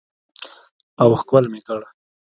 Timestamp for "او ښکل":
1.01-1.45